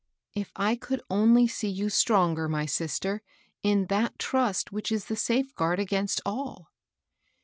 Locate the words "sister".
2.65-3.21